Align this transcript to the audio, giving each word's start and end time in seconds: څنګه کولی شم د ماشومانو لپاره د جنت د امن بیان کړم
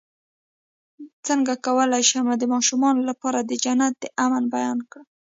څنګه 1.27 1.53
کولی 1.65 2.03
شم 2.09 2.27
د 2.37 2.43
ماشومانو 2.53 3.01
لپاره 3.09 3.39
د 3.41 3.51
جنت 3.63 3.93
د 3.99 4.05
امن 4.25 4.43
بیان 4.55 4.79
کړم 4.89 5.05